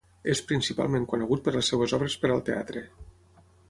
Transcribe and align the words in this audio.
És 0.33 0.39
principalment 0.51 1.05
conegut 1.13 1.45
per 1.49 1.55
les 1.59 1.71
seues 1.75 1.97
obres 2.01 2.19
per 2.25 2.33
al 2.39 2.45
teatre. 2.51 2.87